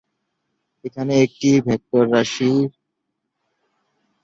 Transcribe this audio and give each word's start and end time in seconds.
এখানে 0.85 1.13
বেগ 1.13 1.23
একটি 1.25 1.49
ভেক্টর 1.67 2.03
রাশি। 2.13 2.51